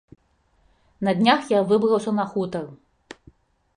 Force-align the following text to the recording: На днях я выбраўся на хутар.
На 1.07 1.13
днях 1.21 1.45
я 1.53 1.61
выбраўся 1.73 2.11
на 2.21 2.25
хутар. 2.33 2.65